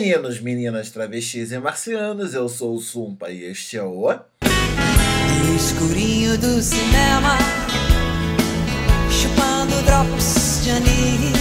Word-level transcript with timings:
Meninos, 0.00 0.38
meninas, 0.38 0.92
travestis 0.92 1.50
e 1.50 1.58
marcianos, 1.58 2.32
eu 2.32 2.48
sou 2.48 2.76
o 2.76 2.80
Sumpa 2.80 3.30
e 3.32 3.42
este 3.42 3.78
é 3.78 3.82
o. 3.82 4.08
No 4.12 5.56
escurinho 5.56 6.38
do 6.38 6.62
cinema, 6.62 7.36
chupando 9.10 9.74
drops 9.82 10.62
de 10.62 10.70
anis, 10.70 11.32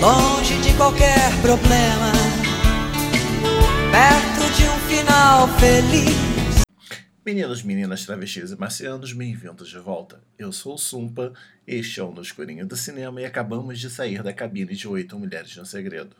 longe 0.00 0.58
de 0.62 0.74
qualquer 0.78 1.30
problema, 1.42 2.10
perto 3.92 4.50
de 4.56 4.64
um 4.64 4.78
final 4.88 5.46
feliz. 5.58 6.64
Meninos, 7.22 7.62
meninas, 7.62 8.06
travestis 8.06 8.50
e 8.50 8.56
marcianos, 8.56 9.12
bem-vindos 9.12 9.68
de 9.68 9.78
volta. 9.78 10.22
Eu 10.38 10.50
sou 10.52 10.76
o 10.76 10.78
Sumpa, 10.78 11.34
este 11.66 12.00
é 12.00 12.02
o 12.02 12.10
No 12.10 12.22
Escurinho 12.22 12.66
do 12.66 12.76
Cinema 12.78 13.20
e 13.20 13.26
acabamos 13.26 13.78
de 13.78 13.90
sair 13.90 14.22
da 14.22 14.32
cabine 14.32 14.74
de 14.74 14.88
Oito 14.88 15.18
Mulheres 15.18 15.54
no 15.54 15.66
Segredo. 15.66 16.16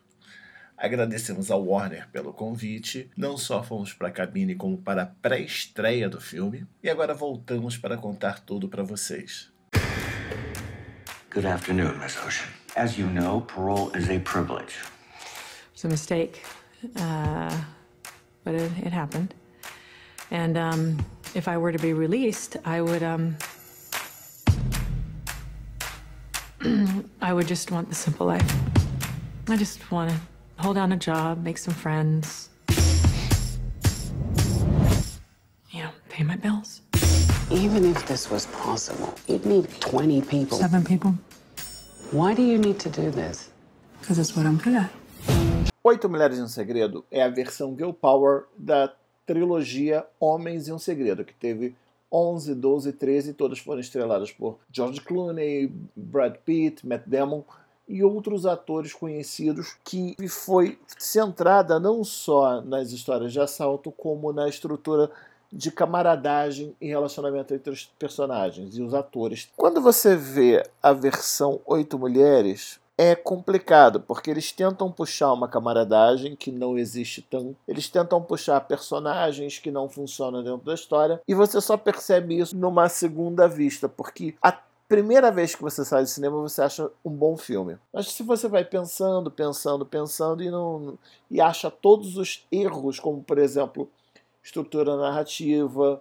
Agradecemos 0.80 1.50
ao 1.50 1.60
Warner 1.64 2.08
pelo 2.12 2.32
convite, 2.32 3.10
não 3.16 3.36
só 3.36 3.64
fomos 3.64 3.92
para 3.92 4.08
a 4.08 4.12
cabine 4.12 4.54
como 4.54 4.78
para 4.78 5.02
a 5.02 5.06
pré-estreia 5.06 6.08
do 6.08 6.20
filme, 6.20 6.68
e 6.80 6.88
agora 6.88 7.12
voltamos 7.12 7.76
para 7.76 7.96
contar 7.96 8.38
tudo 8.38 8.68
para 8.68 8.84
vocês. 8.84 9.50
Good 11.34 11.46
afternoon, 11.46 11.98
Miss 11.98 12.16
Ocean. 12.24 12.46
As 12.76 12.96
you 12.96 13.08
know, 13.08 13.40
parole 13.40 13.90
is 13.96 14.08
a 14.08 14.20
privilege. 14.20 14.76
It's 15.72 15.84
a 15.84 15.88
mistake, 15.88 16.42
uh, 16.96 17.50
but 18.44 18.54
it, 18.54 18.70
it 18.86 18.92
happened. 18.92 19.34
And 20.30 20.56
um, 20.56 21.04
if 21.34 21.48
I 21.48 21.58
were 21.58 21.72
to 21.72 21.78
be 21.78 21.92
released, 21.92 22.56
I 22.64 22.82
would 22.82 23.02
um, 23.02 23.36
I 27.20 27.32
would 27.32 27.48
just 27.48 27.72
want 27.72 27.88
the 27.88 27.96
simple 27.96 28.28
life. 28.28 28.48
I 29.48 29.56
just 29.56 29.90
want 29.90 30.10
to 30.10 30.16
hold 30.58 30.74
down 30.76 30.92
a 30.92 30.96
job, 30.96 31.42
make 31.42 31.58
some 31.58 31.74
friends, 31.74 32.48
you 35.70 35.82
know, 35.82 35.90
pay 36.08 36.24
my 36.24 36.36
bills. 36.36 36.82
Even 37.50 37.84
if 37.84 38.06
this 38.06 38.30
was 38.30 38.46
possible, 38.46 39.14
you'd 39.26 39.46
need 39.46 39.68
20 39.80 40.20
people. 40.22 40.58
Seven 40.58 40.84
people, 40.84 41.14
Why 42.10 42.34
do 42.34 42.42
you 42.42 42.58
need 42.58 42.78
to 42.80 42.90
do 42.90 43.10
this? 43.10 43.50
because 44.00 44.18
it's 44.18 44.34
what 44.36 44.46
I'm 44.46 44.56
good 44.58 44.74
at. 44.74 44.90
Oito 45.84 46.08
Mulheres 46.08 46.38
no 46.38 46.48
Segredo 46.48 47.04
é 47.10 47.22
a 47.22 47.28
versão 47.28 47.74
Girl 47.76 47.92
Power 47.92 48.44
da 48.56 48.92
trilogia 49.26 50.04
Homens 50.20 50.68
e 50.68 50.72
um 50.72 50.78
Segredo, 50.78 51.24
que 51.24 51.34
teve 51.34 51.74
11, 52.10 52.54
12, 52.54 52.92
13, 52.92 53.32
todas 53.34 53.58
foram 53.58 53.80
estreladas 53.80 54.30
por 54.32 54.58
George 54.72 55.00
Clooney, 55.00 55.70
Brad 55.94 56.36
Pitt, 56.44 56.86
Matt 56.86 57.02
Damon 57.06 57.44
e 57.88 58.04
outros 58.04 58.44
atores 58.44 58.92
conhecidos, 58.92 59.76
que 59.84 60.14
foi 60.28 60.78
centrada 60.98 61.80
não 61.80 62.04
só 62.04 62.60
nas 62.60 62.92
histórias 62.92 63.32
de 63.32 63.40
assalto, 63.40 63.90
como 63.90 64.32
na 64.32 64.48
estrutura 64.48 65.10
de 65.50 65.70
camaradagem 65.70 66.76
e 66.80 66.88
relacionamento 66.88 67.54
entre 67.54 67.72
os 67.72 67.90
personagens 67.98 68.76
e 68.76 68.82
os 68.82 68.92
atores. 68.92 69.48
Quando 69.56 69.80
você 69.80 70.14
vê 70.14 70.62
a 70.82 70.92
versão 70.92 71.60
Oito 71.64 71.98
Mulheres, 71.98 72.78
é 72.98 73.14
complicado, 73.14 74.00
porque 74.00 74.28
eles 74.28 74.50
tentam 74.50 74.90
puxar 74.90 75.32
uma 75.32 75.46
camaradagem 75.46 76.34
que 76.34 76.50
não 76.50 76.76
existe 76.76 77.22
tão. 77.22 77.54
Eles 77.66 77.88
tentam 77.88 78.20
puxar 78.20 78.60
personagens 78.62 79.58
que 79.58 79.70
não 79.70 79.88
funcionam 79.88 80.42
dentro 80.42 80.66
da 80.66 80.74
história, 80.74 81.22
e 81.26 81.32
você 81.32 81.60
só 81.60 81.76
percebe 81.76 82.38
isso 82.38 82.56
numa 82.56 82.88
segunda 82.88 83.48
vista, 83.48 83.88
porque 83.88 84.34
primeira 84.88 85.30
vez 85.30 85.54
que 85.54 85.62
você 85.62 85.84
sai 85.84 86.02
do 86.02 86.08
cinema 86.08 86.40
você 86.40 86.62
acha 86.62 86.90
um 87.04 87.10
bom 87.10 87.36
filme. 87.36 87.76
Mas 87.92 88.10
se 88.10 88.22
você 88.22 88.48
vai 88.48 88.64
pensando, 88.64 89.30
pensando, 89.30 89.84
pensando 89.84 90.42
e 90.42 90.50
não 90.50 90.98
e 91.30 91.40
acha 91.40 91.70
todos 91.70 92.16
os 92.16 92.46
erros, 92.50 92.98
como 92.98 93.22
por 93.22 93.38
exemplo, 93.38 93.88
estrutura 94.42 94.96
narrativa, 94.96 96.00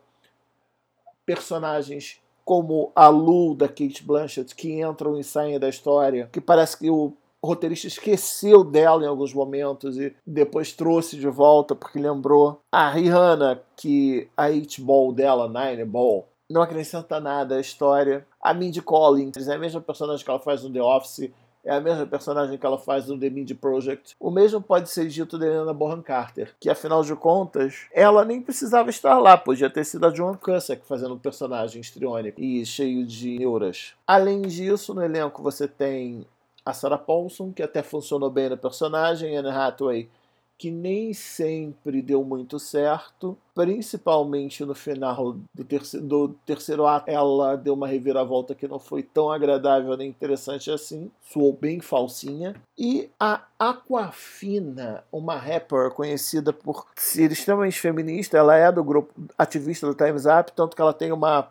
personagens 1.26 2.22
como 2.46 2.94
a 2.96 3.09
Lu 3.09 3.53
da 3.53 3.68
Kate 3.68 4.02
Blanchett 4.02 4.56
que 4.56 4.80
entram 4.81 5.20
e 5.20 5.24
saem 5.24 5.59
da 5.59 5.68
história, 5.68 6.30
que 6.31 6.40
parece 6.40 6.78
que 6.78 6.90
o 6.90 7.12
roteirista 7.44 7.88
esqueceu 7.88 8.64
dela 8.64 9.03
em 9.03 9.08
alguns 9.08 9.34
momentos 9.34 9.97
e 9.97 10.16
depois 10.26 10.72
trouxe 10.72 11.18
de 11.18 11.28
volta 11.28 11.76
porque 11.76 12.00
lembrou. 12.00 12.62
A 12.72 12.90
Rihanna, 12.90 13.62
que 13.76 14.30
a 14.36 14.50
Eight 14.50 14.81
Ball 14.81 15.12
dela, 15.12 15.47
Nine 15.47 15.84
Ball, 15.84 16.26
não 16.50 16.62
acrescenta 16.62 17.19
nada 17.19 17.56
à 17.56 17.62
história. 17.62 18.25
A 18.41 18.53
Mindy 18.53 18.81
Collins 18.81 19.47
é 19.47 19.56
a 19.56 19.59
mesma 19.59 19.81
personagem 19.81 20.24
que 20.24 20.30
ela 20.30 20.40
faz 20.40 20.63
no 20.63 20.72
The 20.72 20.81
Office, 20.81 21.31
é 21.63 21.74
a 21.74 21.81
mesma 21.81 22.06
personagem 22.06 22.58
que 22.58 22.66
ela 22.66 22.78
faz 22.78 23.08
no 23.08 23.19
The 23.19 23.30
Mindy 23.30 23.53
Project. 23.53 24.16
O 24.19 24.31
mesmo 24.31 24.62
pode 24.62 24.90
ser 24.90 25.08
dito 25.09 25.38
da 25.38 25.46
Helena 25.46 25.74
Bonham 25.74 26.02
Carter, 26.02 26.56
que 26.59 26.69
afinal 26.69 27.03
de 27.03 27.13
contas, 27.16 27.88
ela 27.91 28.24
nem 28.24 28.41
precisava 28.41 28.90
estar 28.90 29.19
lá, 29.19 29.38
podia 29.38 29.69
ter 29.69 29.84
sido 29.84 30.06
a 30.06 30.13
Joan 30.13 30.35
Cusack 30.35 30.85
fazendo 30.85 31.16
um 31.16 31.19
personagem 31.19 31.81
histriônico 31.81 32.40
e 32.40 32.66
cheio 32.66 33.06
de 33.06 33.38
neuras. 33.38 33.94
Além 34.06 34.44
disso, 34.44 34.94
no 34.94 35.03
elenco 35.03 35.44
você 35.44 35.68
tem 35.68 36.25
a 36.66 36.74
Sarah 36.74 36.97
Paulson, 36.97 37.52
que 37.52 37.64
até 37.64 37.84
funcionou 37.84 38.29
bem 38.29 38.50
no 38.50 38.58
personagem, 38.58 39.38
Anne 39.38 39.50
Hathaway, 39.50 40.09
que 40.57 40.72
nem 40.72 41.13
sempre 41.13 42.01
deu 42.01 42.23
muito 42.23 42.57
certo, 42.57 43.38
principalmente 43.53 44.66
no 44.66 44.73
final 44.73 45.35
do 45.53 45.63
terceiro, 45.63 46.06
do 46.06 46.29
terceiro 46.45 46.88
ato, 46.88 47.09
ela 47.09 47.56
deu 47.56 47.75
uma 47.75 47.88
reviravolta 47.88 48.56
que 48.56 48.67
não 48.67 48.79
foi 48.79 49.03
tão 49.03 49.31
agradável 49.31 49.96
nem 49.96 50.09
interessante 50.09 50.72
assim, 50.72 51.12
soou 51.22 51.53
bem 51.53 51.79
falsinha. 51.79 52.56
E 52.78 53.09
a 53.19 53.44
Aquafina, 53.59 55.03
uma 55.12 55.35
rapper 55.35 55.91
conhecida 55.91 56.51
por 56.51 56.88
ser 56.96 57.31
extremamente 57.31 57.79
feminista, 57.79 58.38
ela 58.38 58.56
é 58.56 58.72
do 58.72 58.84
grupo 58.84 59.13
ativista 59.38 59.85
do 59.85 59.94
Time's 59.94 60.25
Up, 60.25 60.51
tanto 60.56 60.75
que 60.75 60.81
ela 60.81 60.94
tem 60.94 61.12
uma 61.12 61.50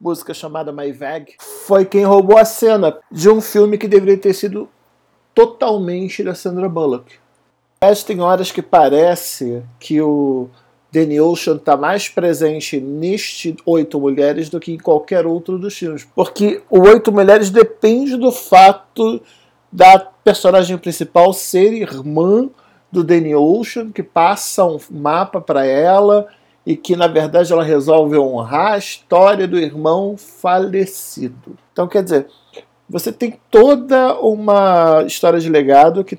música 0.00 0.34
chamada 0.34 0.72
My 0.72 0.92
Vag, 0.92 1.36
foi 1.38 1.84
quem 1.84 2.04
roubou 2.04 2.38
a 2.38 2.44
cena 2.44 2.98
de 3.10 3.28
um 3.28 3.40
filme 3.40 3.78
que 3.78 3.88
deveria 3.88 4.18
ter 4.18 4.32
sido 4.32 4.68
totalmente 5.34 6.22
da 6.24 6.34
Sandra 6.34 6.68
Bullock. 6.68 7.18
Mas 7.80 8.02
tem 8.02 8.20
horas 8.20 8.50
que 8.50 8.60
parece 8.60 9.62
que 9.78 10.00
o 10.00 10.48
Danny 10.90 11.20
Ocean 11.20 11.56
está 11.56 11.76
mais 11.76 12.08
presente 12.08 12.80
neste 12.80 13.56
Oito 13.64 14.00
Mulheres 14.00 14.48
do 14.48 14.58
que 14.58 14.72
em 14.72 14.78
qualquer 14.78 15.26
outro 15.26 15.58
dos 15.58 15.76
filmes. 15.76 16.06
Porque 16.14 16.62
o 16.68 16.80
Oito 16.80 17.12
Mulheres 17.12 17.50
depende 17.50 18.16
do 18.16 18.32
fato 18.32 19.20
da 19.70 19.98
personagem 19.98 20.76
principal 20.78 21.32
ser 21.32 21.72
irmã 21.72 22.48
do 22.90 23.04
Danny 23.04 23.34
Ocean, 23.34 23.92
que 23.92 24.02
passa 24.02 24.64
um 24.64 24.78
mapa 24.90 25.40
para 25.40 25.64
ela 25.64 26.26
e 26.64 26.74
que 26.74 26.96
na 26.96 27.06
verdade 27.06 27.52
ela 27.52 27.62
resolve 27.62 28.18
honrar 28.18 28.72
a 28.72 28.78
história 28.78 29.46
do 29.46 29.58
irmão 29.58 30.16
falecido. 30.16 31.56
Então 31.72 31.86
quer 31.86 32.02
dizer, 32.02 32.26
você 32.88 33.12
tem 33.12 33.38
toda 33.50 34.18
uma 34.20 35.04
história 35.06 35.38
de 35.38 35.50
legado 35.50 36.02
que 36.02 36.18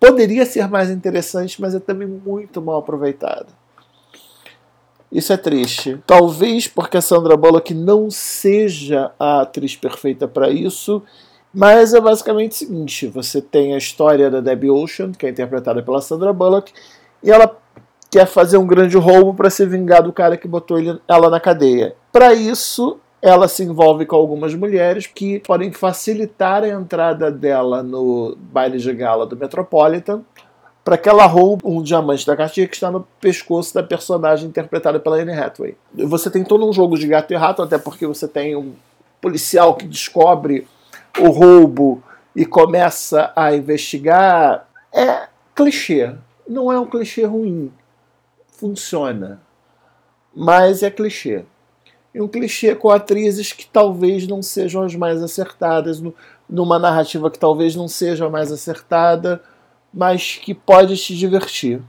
poderia 0.00 0.46
ser 0.46 0.66
mais 0.66 0.90
interessante, 0.90 1.60
mas 1.60 1.74
é 1.74 1.78
também 1.78 2.08
muito 2.08 2.62
mal 2.62 2.78
aproveitado. 2.78 3.48
Isso 5.12 5.32
é 5.32 5.36
triste. 5.36 6.00
Talvez 6.06 6.66
porque 6.66 6.96
a 6.96 7.02
Sandra 7.02 7.36
Bullock 7.36 7.74
não 7.74 8.10
seja 8.10 9.12
a 9.18 9.42
atriz 9.42 9.76
perfeita 9.76 10.26
para 10.26 10.48
isso, 10.48 11.02
mas 11.52 11.92
é 11.92 12.00
basicamente 12.00 12.52
o 12.52 12.54
seguinte: 12.54 13.06
você 13.08 13.42
tem 13.42 13.74
a 13.74 13.78
história 13.78 14.30
da 14.30 14.40
Debbie 14.40 14.70
Ocean, 14.70 15.12
que 15.12 15.26
é 15.26 15.28
interpretada 15.28 15.82
pela 15.82 16.00
Sandra 16.00 16.32
Bullock, 16.32 16.72
e 17.22 17.30
ela 17.30 17.58
quer 18.08 18.26
fazer 18.26 18.56
um 18.56 18.66
grande 18.66 18.96
roubo 18.96 19.34
para 19.34 19.50
se 19.50 19.66
vingar 19.66 20.02
do 20.02 20.12
cara 20.12 20.36
que 20.36 20.48
botou 20.48 20.78
ela 21.06 21.28
na 21.28 21.40
cadeia. 21.40 21.94
Para 22.12 22.32
isso, 22.32 22.98
ela 23.22 23.48
se 23.48 23.62
envolve 23.62 24.06
com 24.06 24.16
algumas 24.16 24.54
mulheres 24.54 25.06
que 25.06 25.40
podem 25.40 25.72
facilitar 25.72 26.62
a 26.62 26.68
entrada 26.68 27.30
dela 27.30 27.82
no 27.82 28.36
baile 28.36 28.78
de 28.78 28.92
gala 28.94 29.26
do 29.26 29.36
Metropolitan 29.36 30.22
para 30.82 30.96
que 30.96 31.08
ela 31.08 31.26
roube 31.26 31.62
um 31.66 31.82
diamante 31.82 32.26
da 32.26 32.34
cartilha 32.34 32.66
que 32.66 32.74
está 32.74 32.90
no 32.90 33.06
pescoço 33.20 33.74
da 33.74 33.82
personagem 33.82 34.48
interpretada 34.48 34.98
pela 34.98 35.16
Anne 35.16 35.32
Hathaway. 35.32 35.76
Você 35.94 36.30
tem 36.30 36.42
todo 36.42 36.66
um 36.66 36.72
jogo 36.72 36.98
de 36.98 37.06
gato 37.06 37.32
e 37.32 37.36
rato, 37.36 37.60
até 37.60 37.76
porque 37.76 38.06
você 38.06 38.26
tem 38.26 38.56
um 38.56 38.72
policial 39.20 39.74
que 39.74 39.86
descobre 39.86 40.66
o 41.18 41.28
roubo 41.28 42.02
e 42.34 42.46
começa 42.46 43.30
a 43.36 43.54
investigar. 43.54 44.66
É 44.90 45.28
clichê. 45.54 46.14
Não 46.48 46.72
é 46.72 46.80
um 46.80 46.86
clichê 46.86 47.24
ruim. 47.24 47.70
Funciona. 48.48 49.40
Mas 50.34 50.82
é 50.82 50.90
clichê 50.90 51.44
e 52.14 52.20
um 52.20 52.28
clichê 52.28 52.74
com 52.74 52.90
atrizes 52.90 53.52
que 53.52 53.66
talvez 53.66 54.26
não 54.26 54.42
sejam 54.42 54.82
as 54.82 54.94
mais 54.94 55.22
acertadas, 55.22 56.02
numa 56.48 56.78
narrativa 56.78 57.30
que 57.30 57.38
talvez 57.38 57.76
não 57.76 57.86
seja 57.88 58.26
a 58.26 58.30
mais 58.30 58.50
acertada, 58.50 59.42
mas 59.92 60.36
que 60.36 60.52
pode 60.54 60.96
te 60.96 61.16
divertir. 61.16 61.80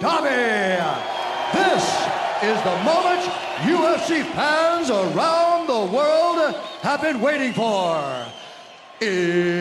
Tommy, 0.00 0.28
this 1.52 1.84
is 2.42 2.60
the 2.62 2.76
moment 2.84 3.08
UFC 3.66 4.22
fans 4.34 4.90
around 4.90 5.66
the 5.66 5.86
world 5.92 6.54
have 6.82 7.02
been 7.02 7.20
waiting 7.20 7.52
for. 7.52 8.00
It's 9.00 9.58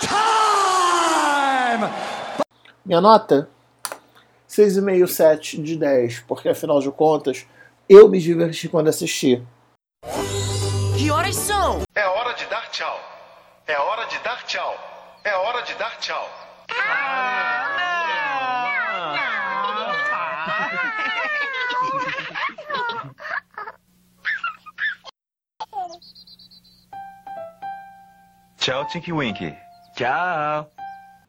time! 0.00 1.90
Minha 2.84 3.00
nota? 3.00 3.53
6,5, 4.54 5.08
7 5.08 5.60
de 5.60 5.76
10, 5.76 6.20
porque 6.28 6.48
afinal 6.48 6.78
de 6.78 6.88
contas, 6.92 7.44
eu 7.88 8.08
me 8.08 8.20
diverti 8.20 8.68
quando 8.68 8.86
assisti. 8.86 9.42
Que 10.96 11.10
horas 11.10 11.34
são? 11.34 11.82
É 11.92 12.06
hora 12.06 12.32
de 12.34 12.46
dar 12.46 12.70
tchau. 12.70 13.00
É 13.66 13.76
hora 13.76 14.06
de 14.06 14.16
dar 14.20 14.44
tchau. 14.44 14.74
É 15.24 15.34
hora 15.34 15.62
de 15.62 15.74
dar 15.74 15.98
tchau. 15.98 16.30
Tchau, 28.58 28.86
Tinky 28.86 29.12
Winky. 29.12 29.52
Tchau. 29.96 30.73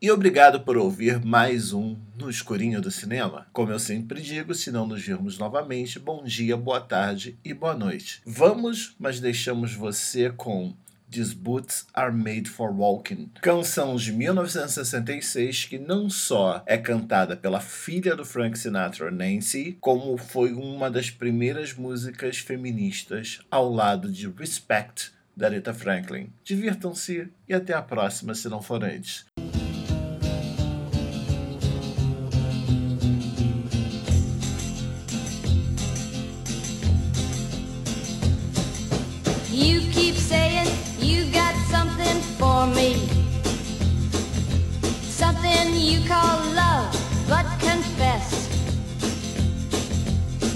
E 0.01 0.11
obrigado 0.11 0.59
por 0.59 0.77
ouvir 0.77 1.23
mais 1.23 1.71
um 1.71 1.95
No 2.17 2.29
Escurinho 2.29 2.81
do 2.81 2.91
Cinema. 2.91 3.47
Como 3.53 3.71
eu 3.71 3.79
sempre 3.79 4.21
digo, 4.21 4.53
se 4.53 4.69
não 4.69 4.85
nos 4.85 5.01
virmos 5.01 5.37
novamente, 5.37 5.97
bom 5.97 6.21
dia, 6.21 6.57
boa 6.57 6.81
tarde 6.81 7.37
e 7.45 7.53
boa 7.53 7.73
noite. 7.73 8.21
Vamos, 8.25 8.93
mas 8.99 9.21
deixamos 9.21 9.73
você 9.73 10.29
com 10.29 10.75
These 11.09 11.33
Boots 11.33 11.87
Are 11.93 12.13
Made 12.13 12.49
for 12.49 12.71
Walking, 12.71 13.31
canção 13.41 13.95
de 13.95 14.11
1966 14.11 15.65
que 15.65 15.79
não 15.79 16.09
só 16.09 16.61
é 16.65 16.77
cantada 16.77 17.37
pela 17.37 17.61
filha 17.61 18.17
do 18.17 18.25
Frank 18.25 18.59
Sinatra, 18.59 19.09
Nancy, 19.09 19.77
como 19.79 20.17
foi 20.17 20.51
uma 20.51 20.91
das 20.91 21.09
primeiras 21.09 21.73
músicas 21.73 22.39
feministas 22.39 23.39
ao 23.49 23.71
lado 23.71 24.11
de 24.11 24.27
Respect 24.27 25.13
da 25.35 25.47
Aretha 25.47 25.73
Franklin. 25.73 26.29
Divirtam-se 26.43 27.29
e 27.47 27.53
até 27.53 27.73
a 27.73 27.81
próxima, 27.81 28.35
se 28.35 28.49
não 28.49 28.61
for 28.61 28.83
antes. 28.83 29.25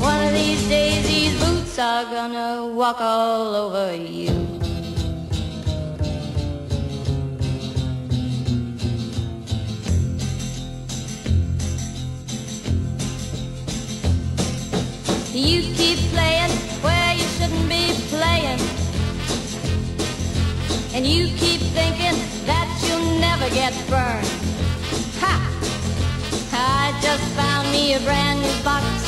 One 0.00 0.22
of 0.26 0.32
these 0.32 0.66
days 0.66 1.06
these 1.06 1.38
boots 1.38 1.78
are 1.78 2.04
gonna 2.04 2.66
walk 2.74 3.02
all 3.02 3.54
over 3.54 3.94
you. 3.94 4.30
You 15.32 15.60
keep 15.74 15.98
playing 16.14 16.50
where 16.80 17.12
you 17.14 17.26
shouldn't 17.36 17.68
be 17.68 17.92
playing. 18.08 18.60
And 20.94 21.06
you 21.06 21.26
keep 21.36 21.60
thinking 21.76 22.16
that 22.46 22.68
you'll 22.86 23.20
never 23.20 23.48
get 23.54 23.74
burned. 23.88 24.26
Ha! 25.20 25.34
I 26.52 26.98
just 27.02 27.24
found 27.36 27.70
me 27.70 27.94
a 27.94 28.00
brand 28.00 28.39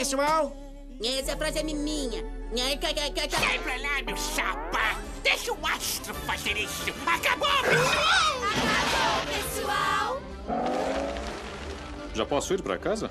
Pessoal. 0.00 0.56
Essa 1.04 1.36
frase 1.36 1.58
é 1.58 1.62
minha. 1.62 2.24
Sai 2.54 3.58
pra 3.58 3.76
lá, 3.76 4.02
meu 4.06 4.16
chapa! 4.16 4.98
Deixa 5.22 5.52
o 5.52 5.66
astro 5.66 6.14
fazer 6.14 6.56
isso! 6.56 6.90
Acabou! 7.06 7.48
Acabou, 8.56 9.26
pessoal! 9.28 10.22
Já 12.14 12.24
posso 12.24 12.54
ir 12.54 12.62
pra 12.62 12.78
casa? 12.78 13.10